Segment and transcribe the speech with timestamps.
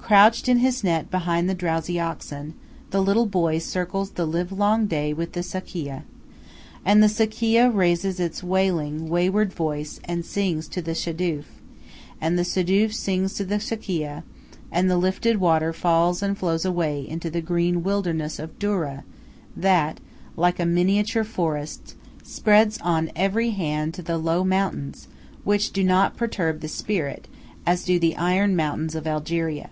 [0.00, 2.54] Crouched in his net behind the drowsy oxen,
[2.90, 6.02] the little boy circles the livelong day with the sakieh.
[6.84, 11.44] And the sakieh raises its wailing, wayward voice and sings to the shadoof;
[12.20, 14.24] and the shadoof sings to the sakieh;
[14.72, 19.04] and the lifted water falls and flows away into the green wilderness of doura
[19.56, 20.00] that,
[20.36, 21.94] like a miniature forest,
[22.24, 25.06] spreads on every hand to the low mountains,
[25.44, 27.28] which do not perturb the spirit,
[27.64, 29.70] as do the iron mountains of Algeria.